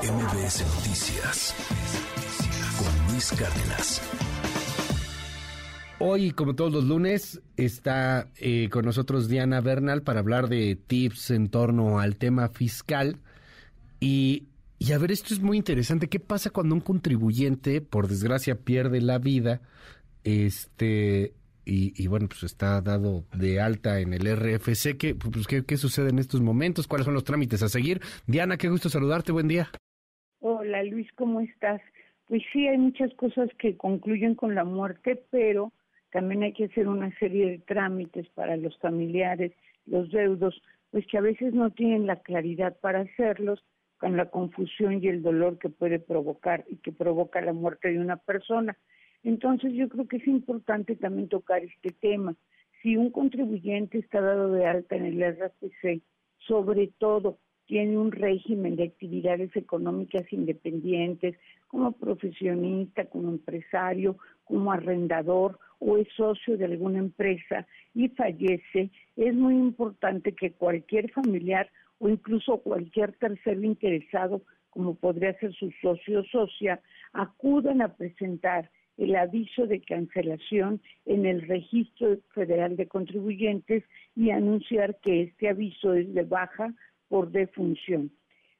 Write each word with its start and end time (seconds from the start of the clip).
MBS 0.00 0.64
Noticias 0.74 1.54
con 2.78 3.12
Luis 3.12 3.30
Cárdenas. 3.32 4.00
Hoy, 5.98 6.30
como 6.32 6.54
todos 6.54 6.72
los 6.72 6.84
lunes, 6.84 7.42
está 7.58 8.30
eh, 8.36 8.70
con 8.70 8.86
nosotros 8.86 9.28
Diana 9.28 9.60
Bernal 9.60 10.02
para 10.02 10.20
hablar 10.20 10.48
de 10.48 10.76
tips 10.76 11.30
en 11.32 11.48
torno 11.48 12.00
al 12.00 12.16
tema 12.16 12.48
fiscal. 12.48 13.20
Y, 14.00 14.48
y 14.78 14.92
a 14.92 14.98
ver, 14.98 15.12
esto 15.12 15.34
es 15.34 15.40
muy 15.40 15.58
interesante. 15.58 16.08
¿Qué 16.08 16.20
pasa 16.20 16.50
cuando 16.50 16.74
un 16.74 16.80
contribuyente, 16.80 17.82
por 17.82 18.08
desgracia, 18.08 18.56
pierde 18.56 19.02
la 19.02 19.18
vida? 19.18 19.60
Este, 20.24 21.34
y, 21.64 22.06
bueno, 22.08 22.28
pues 22.28 22.42
está 22.42 22.80
dado 22.80 23.24
de 23.34 23.60
alta 23.60 24.00
en 24.00 24.12
el 24.12 24.26
RFC. 24.26 24.96
¿Qué, 24.98 25.14
pues, 25.14 25.46
¿qué, 25.46 25.64
¿qué, 25.64 25.76
sucede 25.76 26.10
en 26.10 26.18
estos 26.18 26.40
momentos? 26.40 26.86
¿Cuáles 26.86 27.04
son 27.04 27.14
los 27.14 27.24
trámites 27.24 27.62
a 27.62 27.68
seguir? 27.68 28.00
Diana, 28.26 28.56
qué 28.56 28.68
gusto 28.68 28.88
saludarte, 28.88 29.32
buen 29.32 29.48
día. 29.48 29.68
Hola 30.40 30.82
Luis, 30.82 31.08
¿cómo 31.14 31.40
estás? 31.40 31.80
Pues 32.26 32.42
sí, 32.52 32.66
hay 32.66 32.78
muchas 32.78 33.12
cosas 33.14 33.48
que 33.58 33.76
concluyen 33.76 34.34
con 34.34 34.54
la 34.54 34.64
muerte, 34.64 35.22
pero 35.30 35.72
también 36.10 36.42
hay 36.42 36.52
que 36.52 36.64
hacer 36.64 36.88
una 36.88 37.16
serie 37.18 37.50
de 37.50 37.58
trámites 37.58 38.28
para 38.30 38.56
los 38.56 38.76
familiares, 38.78 39.52
los 39.86 40.10
deudos, 40.10 40.60
pues 40.90 41.06
que 41.06 41.18
a 41.18 41.22
veces 41.22 41.54
no 41.54 41.70
tienen 41.70 42.06
la 42.06 42.16
claridad 42.16 42.76
para 42.80 43.00
hacerlos, 43.00 43.64
con 44.02 44.16
la 44.16 44.30
confusión 44.30 45.00
y 45.00 45.06
el 45.06 45.22
dolor 45.22 45.60
que 45.60 45.68
puede 45.68 46.00
provocar 46.00 46.64
y 46.68 46.76
que 46.78 46.90
provoca 46.90 47.40
la 47.40 47.52
muerte 47.52 47.92
de 47.92 48.00
una 48.00 48.16
persona. 48.16 48.76
Entonces 49.24 49.72
yo 49.74 49.88
creo 49.88 50.06
que 50.08 50.16
es 50.16 50.26
importante 50.26 50.96
también 50.96 51.28
tocar 51.28 51.62
este 51.62 51.90
tema. 51.90 52.34
Si 52.82 52.96
un 52.96 53.10
contribuyente 53.10 53.98
está 53.98 54.20
dado 54.20 54.52
de 54.52 54.66
alta 54.66 54.96
en 54.96 55.06
el 55.06 55.22
RPC, 55.22 56.02
sobre 56.46 56.88
todo 56.98 57.38
tiene 57.66 57.96
un 57.96 58.10
régimen 58.10 58.76
de 58.76 58.84
actividades 58.84 59.54
económicas 59.56 60.30
independientes, 60.32 61.36
como 61.68 61.92
profesionista, 61.92 63.06
como 63.06 63.30
empresario, 63.30 64.18
como 64.44 64.72
arrendador 64.72 65.58
o 65.78 65.96
es 65.96 66.06
socio 66.16 66.56
de 66.58 66.66
alguna 66.66 66.98
empresa 66.98 67.66
y 67.94 68.08
fallece, 68.10 68.90
es 69.16 69.34
muy 69.34 69.54
importante 69.54 70.32
que 70.32 70.52
cualquier 70.52 71.10
familiar 71.12 71.70
o 71.98 72.08
incluso 72.08 72.58
cualquier 72.58 73.12
tercero 73.12 73.62
interesado, 73.62 74.42
como 74.70 74.94
podría 74.94 75.32
ser 75.38 75.52
su 75.54 75.70
socio 75.80 76.20
o 76.20 76.24
socia, 76.24 76.80
acudan 77.12 77.80
a 77.80 77.94
presentar 77.94 78.70
el 79.02 79.16
aviso 79.16 79.66
de 79.66 79.80
cancelación 79.80 80.80
en 81.06 81.26
el 81.26 81.42
Registro 81.42 82.18
Federal 82.34 82.76
de 82.76 82.86
Contribuyentes 82.86 83.82
y 84.14 84.30
anunciar 84.30 84.98
que 85.00 85.22
este 85.22 85.48
aviso 85.48 85.94
es 85.94 86.14
de 86.14 86.22
baja 86.22 86.72
por 87.08 87.32
defunción. 87.32 88.12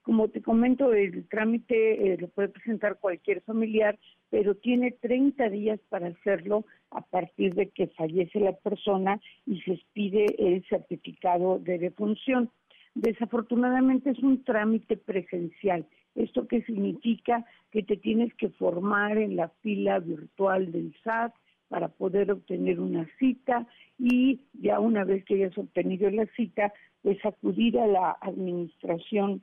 Como 0.02 0.28
te 0.28 0.42
comento, 0.42 0.92
el 0.92 1.28
trámite 1.28 2.12
eh, 2.12 2.16
lo 2.18 2.26
puede 2.26 2.48
presentar 2.48 2.98
cualquier 2.98 3.40
familiar, 3.42 3.96
pero 4.30 4.56
tiene 4.56 4.90
30 4.90 5.48
días 5.48 5.78
para 5.88 6.08
hacerlo 6.08 6.64
a 6.90 7.02
partir 7.02 7.54
de 7.54 7.68
que 7.68 7.86
fallece 7.86 8.40
la 8.40 8.52
persona 8.52 9.20
y 9.46 9.60
se 9.60 9.74
expide 9.74 10.26
el 10.38 10.64
certificado 10.68 11.60
de 11.60 11.78
defunción. 11.78 12.50
Desafortunadamente 12.94 14.10
es 14.10 14.18
un 14.18 14.44
trámite 14.44 14.96
presencial 14.96 15.86
¿Esto 16.14 16.46
qué 16.46 16.62
significa? 16.62 17.44
Que 17.70 17.82
te 17.82 17.96
tienes 17.96 18.34
que 18.34 18.50
formar 18.50 19.16
en 19.16 19.36
la 19.36 19.48
fila 19.62 19.98
virtual 19.98 20.70
del 20.70 20.94
SAT 21.02 21.34
para 21.68 21.88
poder 21.88 22.30
obtener 22.30 22.80
una 22.80 23.08
cita 23.18 23.66
y 23.98 24.42
ya 24.52 24.78
una 24.78 25.04
vez 25.04 25.24
que 25.24 25.34
hayas 25.34 25.56
obtenido 25.56 26.10
la 26.10 26.26
cita, 26.36 26.72
pues 27.02 27.24
acudir 27.24 27.78
a 27.78 27.86
la 27.86 28.18
administración 28.20 29.42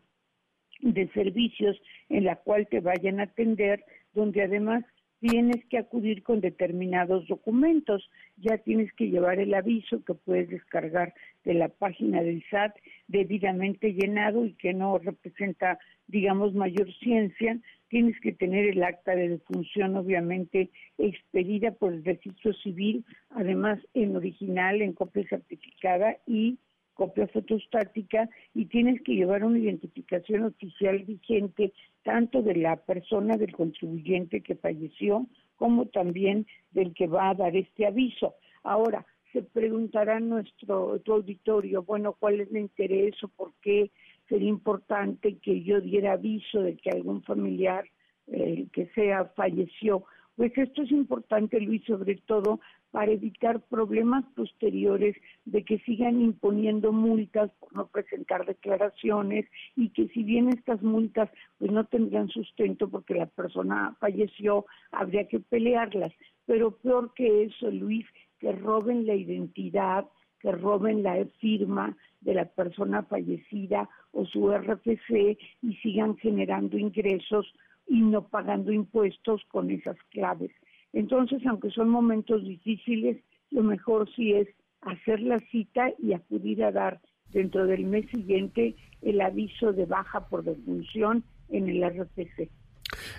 de 0.82 1.08
servicios 1.10 1.76
en 2.10 2.26
la 2.26 2.36
cual 2.36 2.68
te 2.68 2.82
vayan 2.82 3.20
a 3.20 3.24
atender, 3.24 3.84
donde 4.14 4.44
además 4.44 4.86
tienes 5.20 5.64
que 5.66 5.78
acudir 5.78 6.24
con 6.24 6.42
determinados 6.42 7.28
documentos. 7.28 8.10
Ya 8.38 8.58
tienes 8.58 8.92
que 8.94 9.10
llevar 9.10 9.40
el 9.40 9.54
aviso 9.54 10.04
que 10.04 10.14
puedes 10.14 10.50
descargar 10.50 11.14
de 11.44 11.54
la 11.54 11.70
página 11.70 12.22
del 12.22 12.44
SAT 12.50 12.76
debidamente 13.08 13.94
llenado 13.94 14.46
y 14.46 14.54
que 14.54 14.74
no 14.74 14.98
representa, 14.98 15.80
digamos, 16.08 16.54
mayor 16.54 16.92
ciencia. 17.00 17.60
Tienes 17.90 18.20
que 18.22 18.32
tener 18.32 18.66
el 18.70 18.84
acta 18.84 19.16
de 19.16 19.30
defunción, 19.30 19.96
obviamente, 19.98 20.70
expedida 20.98 21.72
por 21.72 21.94
el 21.94 22.06
registro 22.06 22.54
civil, 22.54 23.04
además 23.32 23.80
en 23.94 24.16
original, 24.16 24.82
en 24.82 24.94
copia 24.94 25.28
certificada 25.28 26.18
y 26.28 26.60
copia 27.00 27.28
fotostática 27.28 28.30
y 28.54 28.66
tienes 28.66 29.02
que 29.04 29.14
llevar 29.14 29.46
una 29.46 29.58
identificación 29.58 30.44
oficial 30.44 31.00
vigente 31.06 31.72
tanto 32.04 32.42
de 32.42 32.56
la 32.56 32.76
persona 32.76 33.38
del 33.38 33.54
contribuyente 33.54 34.42
que 34.42 34.56
falleció 34.56 35.26
como 35.56 35.86
también 35.86 36.46
del 36.72 36.94
que 36.94 37.08
va 37.08 37.30
a 37.30 37.36
dar 37.36 37.56
este 37.56 37.88
aviso. 37.88 38.36
Ahora, 38.64 39.06
se 39.32 39.44
preguntará 39.44 40.20
nuestro 40.20 41.00
auditorio, 41.08 41.84
bueno, 41.84 42.18
¿cuál 42.20 42.42
es 42.42 42.50
el 42.50 42.58
interés 42.58 43.16
o 43.24 43.30
por 43.30 43.54
qué 43.62 43.92
sería 44.28 44.50
importante 44.50 45.38
que 45.38 45.64
yo 45.64 45.80
diera 45.80 46.14
aviso 46.14 46.62
de 46.62 46.76
que 46.76 46.90
algún 46.90 47.24
familiar 47.24 47.86
eh, 48.28 48.68
que 48.74 48.88
sea 48.88 49.24
falleció? 49.38 50.04
Pues 50.36 50.52
esto 50.58 50.82
es 50.82 50.92
importante, 50.92 51.62
Luis, 51.62 51.84
sobre 51.86 52.16
todo 52.16 52.60
para 52.92 53.12
evitar 53.12 53.62
problemas 53.62 54.26
posteriores 54.36 55.16
de 55.46 55.64
que 55.64 55.80
sigan 55.80 56.22
imponiendo 56.22 56.92
multas 56.92 57.52
por 57.60 57.74
no 57.76 57.88
presentar 57.88 58.46
declaraciones 58.46 59.46
y 59.76 59.90
que 59.90 60.08
si 60.10 60.24
bien 60.24 60.50
estas 60.50 60.82
multas 60.82 61.30
pues 61.58 61.72
no 61.72 61.86
tendrían 61.86 62.30
sustento 62.30 62.90
porque 62.90 63.14
la 63.14 63.28
persona 63.28 63.96
falleció, 64.00 64.66
habría 64.92 65.28
que 65.28 65.40
pelearlas. 65.40 66.14
Pero 66.46 66.72
peor 66.78 67.14
que 67.14 67.44
eso, 67.44 67.70
Luis, 67.70 68.06
que 68.40 68.52
roben 68.52 69.06
la 69.06 69.16
identidad, 69.16 70.06
que 70.40 70.52
roben 70.52 71.04
la 71.04 71.24
firma 71.40 71.96
de 72.22 72.34
la 72.34 72.46
persona 72.46 73.04
fallecida 73.04 73.90
o 74.12 74.26
su 74.26 74.52
RFC 74.52 75.38
y 75.62 75.74
sigan 75.82 76.18
generando 76.18 76.78
ingresos 76.78 77.54
y 77.88 78.02
no 78.02 78.28
pagando 78.28 78.72
impuestos 78.72 79.44
con 79.46 79.70
esas 79.72 79.98
claves. 80.10 80.52
Entonces, 80.94 81.46
aunque 81.46 81.70
son 81.70 81.90
momentos 81.90 82.44
difíciles, 82.44 83.18
lo 83.52 83.64
mejor 83.64 84.10
sí 84.16 84.34
es 84.34 84.48
hacer 84.82 85.20
la 85.22 85.40
cita 85.52 85.92
y 86.00 86.14
acudir 86.14 86.64
a 86.64 86.72
dar 86.72 87.02
dentro 87.32 87.68
del 87.68 87.86
mes 87.86 88.10
siguiente 88.10 88.76
el 89.02 89.22
aviso 89.22 89.74
de 89.74 89.86
baja 89.86 90.28
por 90.28 90.44
defunción 90.44 91.24
en 91.50 91.70
el 91.70 91.84
RPC. 91.84 92.50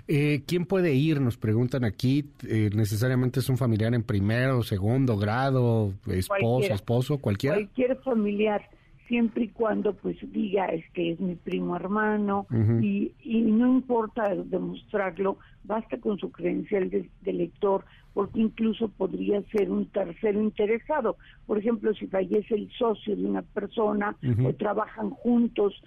Eh, 0.09 0.43
¿Quién 0.47 0.67
puede 0.67 0.95
ir? 0.95 1.21
Nos 1.21 1.37
preguntan 1.37 1.85
aquí. 1.85 2.33
Eh, 2.47 2.71
¿Necesariamente 2.75 3.41
es 3.41 3.49
un 3.49 3.57
familiar 3.57 3.95
en 3.95 4.03
primero, 4.03 4.63
segundo 4.63 5.17
grado, 5.17 5.93
esposo, 6.09 6.73
esposo, 6.73 7.19
cualquiera? 7.19 7.57
Cualquier 7.57 7.97
familiar 7.99 8.69
siempre 9.11 9.45
y 9.45 9.49
cuando 9.49 9.93
pues 9.93 10.17
diga 10.31 10.67
es 10.67 10.89
que 10.93 11.11
es 11.11 11.21
mi 11.21 11.35
primo 11.35 11.75
hermano 11.75 12.47
y, 12.81 13.13
y, 13.25 13.41
no 13.41 13.67
importa 13.67 14.37
demostrarlo, 14.37 15.37
basta 15.65 15.99
con 15.99 16.17
su 16.17 16.31
credencial 16.31 16.89
de, 16.91 17.33
lector 17.33 17.85
porque 18.15 18.41
incluso 18.41 18.89
podría 18.89 19.43
ser 19.51 19.71
un 19.71 19.87
tercero 19.87 20.41
interesado. 20.41 21.17
Por 21.47 21.59
ejemplo, 21.59 21.93
si 21.95 22.07
fallece 22.07 22.55
el 22.55 22.71
socio 22.73 23.17
de 23.17 23.25
una 23.25 23.43
persona 23.43 24.17
o 24.45 24.53
trabajan 24.55 25.11
juntos, 25.11 25.81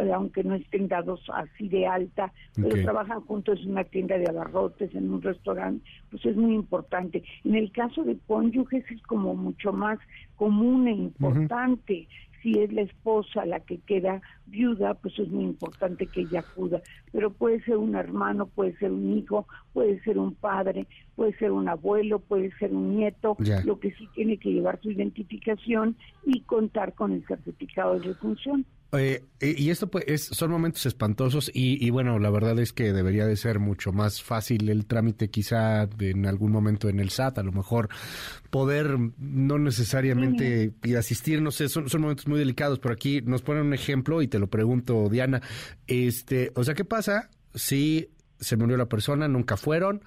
eh, 0.00 0.12
aunque 0.12 0.42
no 0.44 0.54
estén 0.54 0.88
dados 0.88 1.20
así 1.32 1.68
de 1.68 1.86
alta, 1.86 2.32
pero 2.54 2.82
trabajan 2.82 3.20
juntos 3.22 3.60
en 3.62 3.72
una 3.72 3.84
tienda 3.84 4.16
de 4.16 4.28
abarrotes, 4.28 4.94
en 4.94 5.12
un 5.12 5.22
restaurante, 5.22 5.84
pues 6.10 6.24
es 6.24 6.36
muy 6.36 6.54
importante. 6.54 7.22
En 7.44 7.54
el 7.54 7.70
caso 7.72 8.04
de 8.04 8.18
cónyuges 8.26 8.84
es 8.90 9.02
como 9.02 9.34
mucho 9.34 9.72
más 9.72 9.98
común 10.36 10.88
e 10.88 10.92
importante 10.92 12.08
si 12.46 12.60
es 12.60 12.72
la 12.72 12.82
esposa 12.82 13.44
la 13.44 13.58
que 13.58 13.78
queda 13.78 14.22
viuda, 14.46 14.94
pues 14.94 15.18
es 15.18 15.28
muy 15.28 15.42
importante 15.42 16.06
que 16.06 16.20
ella 16.20 16.44
acuda. 16.48 16.80
Pero 17.10 17.32
puede 17.32 17.60
ser 17.64 17.76
un 17.76 17.96
hermano, 17.96 18.46
puede 18.46 18.76
ser 18.76 18.92
un 18.92 19.18
hijo, 19.18 19.48
puede 19.72 20.00
ser 20.04 20.16
un 20.16 20.32
padre, 20.32 20.86
puede 21.16 21.36
ser 21.38 21.50
un 21.50 21.68
abuelo, 21.68 22.20
puede 22.20 22.52
ser 22.58 22.72
un 22.72 22.98
nieto. 22.98 23.36
Lo 23.64 23.80
que 23.80 23.90
sí 23.94 24.08
tiene 24.14 24.36
que 24.36 24.52
llevar 24.52 24.80
su 24.80 24.92
identificación 24.92 25.96
y 26.24 26.42
contar 26.42 26.94
con 26.94 27.10
el 27.10 27.26
certificado 27.26 27.98
de 27.98 28.10
defunción. 28.10 28.64
Eh, 28.92 29.24
y 29.40 29.70
esto 29.70 29.88
pues 29.88 30.04
es, 30.06 30.22
son 30.24 30.50
momentos 30.50 30.86
espantosos 30.86 31.50
y, 31.52 31.90
bueno, 31.90 32.18
la 32.18 32.30
verdad 32.30 32.58
es 32.60 32.72
que 32.72 32.92
debería 32.92 33.26
de 33.26 33.36
ser 33.36 33.58
mucho 33.58 33.92
más 33.92 34.22
fácil 34.22 34.68
el 34.68 34.86
trámite 34.86 35.28
quizá 35.28 35.88
en 35.98 36.24
algún 36.24 36.52
momento 36.52 36.88
en 36.88 37.00
el 37.00 37.10
SAT, 37.10 37.38
a 37.38 37.42
lo 37.42 37.52
mejor 37.52 37.88
poder 38.50 38.96
no 39.18 39.58
necesariamente 39.58 40.72
asistir, 40.96 41.42
no 41.42 41.50
sé, 41.50 41.68
son, 41.68 41.88
son 41.88 42.00
momentos 42.00 42.28
muy 42.28 42.38
delicados, 42.38 42.78
pero 42.78 42.94
aquí 42.94 43.20
nos 43.22 43.42
ponen 43.42 43.66
un 43.66 43.74
ejemplo 43.74 44.22
y 44.22 44.28
te 44.28 44.38
lo 44.38 44.46
pregunto, 44.46 45.08
Diana, 45.10 45.42
este, 45.86 46.52
o 46.54 46.64
sea, 46.64 46.74
¿qué 46.74 46.84
pasa 46.84 47.28
si 47.54 48.08
se 48.38 48.56
murió 48.56 48.76
la 48.76 48.88
persona, 48.88 49.26
nunca 49.28 49.56
fueron? 49.56 50.04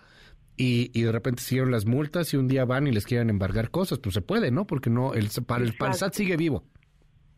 Y, 0.56 0.92
y, 0.94 1.04
de 1.04 1.12
repente 1.12 1.42
siguieron 1.42 1.72
las 1.72 1.86
multas 1.86 2.34
y 2.34 2.38
un 2.38 2.50
día 2.50 2.66
van 2.66 2.86
y 2.88 2.92
les 2.92 3.06
quieren 3.06 3.30
embargar 3.30 3.72
cosas, 3.72 4.00
pues 4.00 4.14
se 4.14 4.22
puede, 4.22 4.52
¿no? 4.52 4.68
Porque 4.68 4.90
no, 4.90 5.14
el, 5.14 5.30
para, 5.46 5.64
el, 5.64 5.74
para 5.75 5.94
el 5.94 5.98
SAT 5.98 6.14
sigue 6.16 6.36
vivo. 6.36 6.66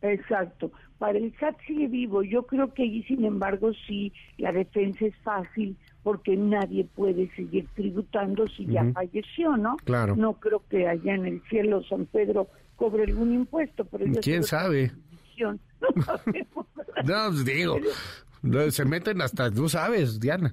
Exacto. 0.02 0.70
Para 0.98 1.18
el 1.18 1.32
SAT 1.38 1.56
sigue 1.66 1.88
vivo. 1.88 2.22
Yo 2.22 2.46
creo 2.46 2.72
que 2.74 2.82
ahí, 2.82 3.02
sin 3.04 3.24
embargo, 3.24 3.72
sí, 3.86 4.12
la 4.38 4.52
defensa 4.52 5.06
es 5.06 5.16
fácil 5.24 5.76
porque 6.02 6.36
nadie 6.36 6.84
puede 6.84 7.30
seguir 7.34 7.66
tributando 7.74 8.46
si 8.48 8.66
ya 8.66 8.84
falleció, 8.92 9.56
¿no? 9.56 9.76
Claro. 9.84 10.16
No 10.16 10.34
creo 10.34 10.62
que 10.68 10.88
allá 10.88 11.14
en 11.14 11.26
el 11.26 11.42
cielo 11.48 11.82
San 11.84 12.06
Pedro 12.06 12.48
cobre 12.76 13.04
algún 13.04 13.32
impuesto, 13.32 13.84
pero 13.84 14.04
¿Quién 14.20 14.42
sabe? 14.42 14.90
No, 17.04 17.30
pues 17.30 17.44
digo, 17.44 17.76
se 18.70 18.84
meten 18.84 19.20
hasta, 19.22 19.50
tú 19.50 19.68
sabes, 19.68 20.20
Diana. 20.20 20.52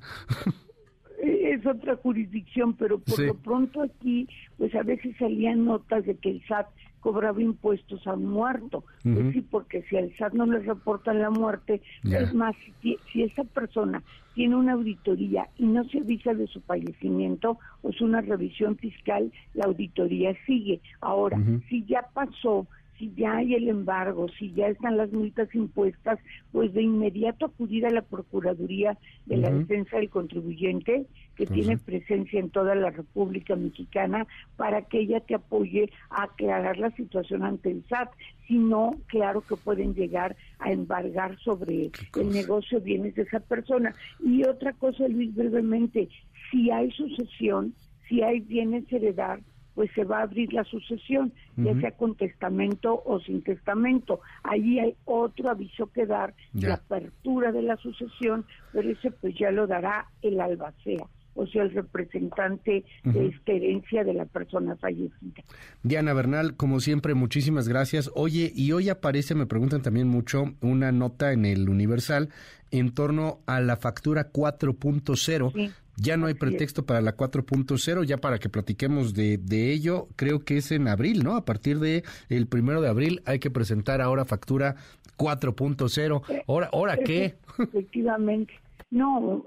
Es 1.22 1.66
otra 1.66 1.96
jurisdicción, 1.98 2.74
pero 2.74 2.98
por 2.98 3.20
lo 3.20 3.36
pronto 3.36 3.84
aquí, 3.84 4.28
pues 4.58 4.74
a 4.74 4.82
veces 4.82 5.16
salían 5.20 5.66
notas 5.66 6.06
de 6.06 6.16
que 6.16 6.32
el 6.32 6.42
SAT 6.48 6.68
cobraba 7.00 7.42
impuestos 7.42 8.06
a 8.08 8.16
muerto. 8.16 8.84
Pues 9.04 9.34
sí, 9.34 9.42
porque 9.42 9.84
si 9.84 9.98
al 9.98 10.16
SAT 10.18 10.34
no 10.34 10.46
le 10.46 10.60
reportan 10.60 11.20
la 11.20 11.30
muerte, 11.30 11.82
es 12.04 12.34
más, 12.34 12.56
si, 12.82 12.98
si, 13.12 13.24
esa 13.24 13.44
persona 13.44 14.04
tiene 14.34 14.56
una 14.56 14.74
auditoría 14.74 15.48
y 15.58 15.66
no 15.66 15.84
se 15.86 16.00
avisa 16.00 16.34
de 16.34 16.48
su 16.48 16.62
fallecimiento 16.62 17.58
o 17.82 17.90
es 17.90 18.02
una 18.02 18.22
revisión 18.22 18.78
fiscal, 18.78 19.32
la 19.54 19.66
auditoría 19.66 20.36
sigue. 20.46 20.82
Ahora, 21.02 21.38
si 21.68 21.84
ya 21.86 22.06
pasó 22.14 22.68
si 23.00 23.14
ya 23.16 23.38
hay 23.38 23.56
el 23.56 23.70
embargo, 23.70 24.28
si 24.38 24.52
ya 24.52 24.68
están 24.68 24.98
las 24.98 25.12
multas 25.14 25.48
impuestas, 25.56 26.20
pues 26.52 26.74
de 26.74 26.84
inmediato 26.84 27.46
acudir 27.46 27.86
a 27.86 27.92
la 27.92 28.02
Procuraduría 28.02 28.98
de 29.26 29.38
la 29.38 29.50
Defensa 29.50 29.98
del 29.98 30.10
Contribuyente, 30.10 31.06
que 31.36 31.46
tiene 31.46 31.78
presencia 31.78 32.42
en 32.42 32.50
toda 32.50 32.76
la 32.76 32.90
República 32.90 33.56
Mexicana, 33.56 34.28
para 34.58 34.82
que 34.82 35.00
ella 35.00 35.22
te 35.22 35.36
apoye 35.36 35.90
a 36.10 36.24
aclarar 36.24 36.78
la 36.78 36.92
situación 36.92 37.44
ante 37.44 37.72
el 37.72 37.86
SAT. 37.88 38.10
Si 38.48 38.58
no, 38.58 38.96
claro 39.08 39.42
que 39.42 39.56
pueden 39.56 39.96
llegar 39.96 40.36
a 40.60 40.74
embargar 40.74 41.40
sobre 41.40 41.92
el 42.20 42.30
negocio 42.32 42.82
bienes 42.82 43.16
de 43.16 43.22
esa 43.22 43.40
persona. 43.40 43.96
Y 44.22 44.44
otra 44.44 44.74
cosa, 44.74 45.08
Luis, 45.08 45.34
brevemente, 45.34 46.10
si 46.52 46.70
hay 46.70 46.92
sucesión, 46.92 47.74
si 48.10 48.22
hay 48.24 48.42
bienes 48.42 48.92
heredar, 48.92 49.40
pues 49.80 49.92
se 49.96 50.04
va 50.04 50.20
a 50.20 50.24
abrir 50.24 50.52
la 50.52 50.66
sucesión, 50.66 51.32
ya 51.56 51.74
sea 51.80 51.92
con 51.92 52.14
testamento 52.18 53.02
o 53.06 53.22
sin 53.22 53.42
testamento. 53.42 54.20
Allí 54.44 54.78
hay 54.78 54.94
otro 55.06 55.50
aviso 55.50 55.88
que 55.88 56.06
dar, 56.06 56.34
la 56.52 56.74
apertura 56.74 57.54
de 57.54 57.62
la 57.62 57.78
sucesión, 57.78 58.44
pero 58.74 58.90
ese 58.90 59.10
pues 59.10 59.36
ya 59.40 59.52
lo 59.52 59.68
dará 59.68 60.08
el 60.22 60.42
albacea 60.42 61.08
o 61.36 61.48
sea, 61.48 61.64
el 61.64 61.72
representante 61.72 62.84
de 63.06 63.28
esta 63.28 63.54
herencia 63.54 64.04
de 64.04 64.14
la 64.14 64.26
persona 64.26 64.76
fallecida. 64.76 65.42
Diana 65.84 66.12
Bernal, 66.12 66.58
como 66.58 66.82
siempre, 66.82 67.14
muchísimas 67.14 67.70
gracias. 67.70 68.12
Oye, 68.14 68.52
y 68.54 68.74
hoy 68.74 68.90
aparece, 68.90 69.36
me 69.36 69.46
preguntan 69.46 69.82
también 69.82 70.10
mucho, 70.10 70.56
una 70.60 70.92
nota 70.92 71.32
en 71.32 71.46
el 71.46 71.70
Universal 71.70 72.28
en 72.72 72.94
torno 72.94 73.40
a 73.46 73.62
la 73.62 73.78
factura 73.78 74.34
4.0. 74.34 75.72
Ya 76.02 76.18
no 76.18 76.28
hay 76.28 76.34
pretexto 76.34 76.86
para 76.86 77.02
la 77.02 77.16
4.0, 77.16 78.04
ya 78.06 78.18
para 78.18 78.40
que 78.40 78.50
platiquemos 78.50 79.14
de, 79.14 79.38
de, 79.38 79.72
ello, 79.72 80.08
creo 80.16 80.40
que 80.40 80.58
es 80.58 80.72
en 80.72 80.88
abril, 80.88 81.24
¿no? 81.24 81.36
A 81.36 81.46
partir 81.46 81.80
de 81.80 82.04
el 82.30 82.48
primero 82.48 82.82
de 82.82 82.90
abril 82.90 83.22
hay 83.26 83.40
que 83.40 83.52
presentar 83.52 84.02
ahora 84.02 84.26
factura 84.26 84.76
4.0. 85.18 86.24
Eh, 86.30 86.44
¿Ahora, 86.48 86.70
¿Ahora 86.72 86.98
qué? 86.98 87.36
Efectivamente. 87.60 88.54
No, 88.92 89.46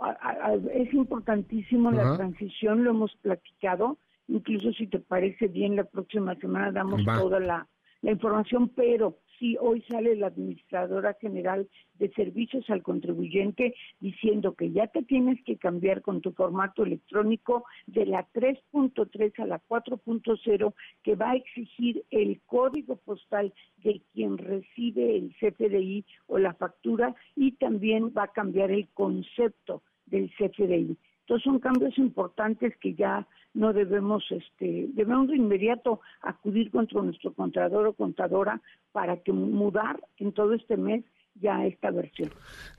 es 0.73 0.93
importantísimo 0.95 1.91
la 1.91 2.17
transición, 2.17 2.85
lo 2.85 2.91
hemos 2.91 3.15
platicado. 3.23 3.99
Incluso 4.29 4.73
si 4.73 4.87
te 4.87 5.01
parece 5.01 5.49
bien, 5.49 5.75
la 5.75 5.85
próxima 5.85 6.37
semana 6.37 6.71
damos 6.71 7.05
toda 7.05 7.41
la, 7.41 7.67
la 8.03 8.11
información, 8.11 8.69
pero 8.69 9.19
sí 9.39 9.57
hoy 9.61 9.83
sale 9.89 10.17
la 10.17 10.27
administradora 10.27 11.15
general 11.21 11.69
de 11.99 12.11
servicios 12.11 12.69
al 12.69 12.83
contribuyente 12.83 13.75
diciendo 14.01 14.55
que 14.55 14.73
ya 14.73 14.89
te 14.89 15.03
tienes 15.03 15.43
que 15.45 15.57
cambiar 15.57 16.03
con 16.03 16.21
tu 16.21 16.33
formato 16.33 16.85
electrónico 16.85 17.65
de 17.87 18.07
la 18.07 18.29
3.3 18.33 19.41
a 19.41 19.47
la 19.47 19.61
4.0 19.69 20.75
que 21.03 21.15
va 21.15 21.31
a 21.31 21.37
exigir 21.37 22.05
el 22.11 22.41
código 22.47 22.97
postal 22.97 23.53
de 23.79 24.03
quien 24.13 24.37
recibe 24.37 25.17
el 25.17 25.35
CFDI 25.41 26.05
o 26.27 26.39
la 26.39 26.55
factura 26.55 27.15
y 27.37 27.53
también 27.53 28.13
va 28.17 28.25
a 28.25 28.33
cambiar 28.33 28.71
el 28.71 28.89
concepto 28.95 29.83
del 30.07 30.31
CFDI. 30.37 30.97
Entonces 31.21 31.45
son 31.45 31.61
cambios 31.61 31.97
importantes 31.99 32.77
que 32.79 32.95
ya 32.95 33.27
no 33.55 33.73
debemos, 33.73 34.25
este, 34.31 34.89
debemos 34.95 35.29
de 35.29 35.37
inmediato 35.37 36.01
acudir 36.23 36.71
contra 36.71 37.03
nuestro 37.03 37.33
contador 37.35 37.87
o 37.87 37.93
contadora 37.93 38.61
para 38.93 39.19
que 39.19 39.33
mudar 39.33 40.01
en 40.19 40.33
todo 40.33 40.55
este 40.55 40.77
mes 40.77 41.05
ya 41.35 41.65
esta 41.67 41.91
versión. 41.91 42.31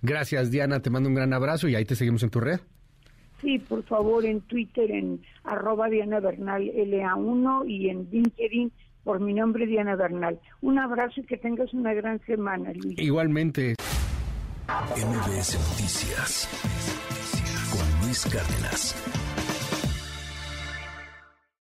Gracias 0.01 0.51
Diana, 0.51 0.81
te 0.81 0.89
mando 0.89 1.09
un 1.09 1.15
gran 1.15 1.33
abrazo 1.33 1.67
y 1.67 1.75
ahí 1.75 1.85
te 1.85 1.95
seguimos 1.95 2.23
en 2.23 2.29
tu 2.29 2.39
red. 2.39 2.59
Sí, 3.41 3.59
por 3.59 3.83
favor, 3.83 4.25
en 4.25 4.41
Twitter 4.41 4.89
en 4.89 5.21
arroba 5.43 5.89
Diana 5.89 6.21
Bernal 6.21 6.63
LA1 6.63 7.69
y 7.69 7.89
en 7.89 8.07
LinkedIn 8.09 8.71
por 9.03 9.19
mi 9.19 9.33
nombre 9.33 9.67
Diana 9.67 9.95
Bernal. 9.95 10.39
Un 10.61 10.79
abrazo 10.79 11.19
y 11.19 11.23
que 11.23 11.37
tengas 11.37 11.73
una 11.73 11.93
gran 11.93 12.23
semana, 12.25 12.71
Luis. 12.73 12.97
Igualmente. 12.99 13.75
MBS 14.95 15.59
Noticias 15.59 16.47
con 17.69 18.05
Luis 18.07 18.23
Cárdenas. 18.31 19.32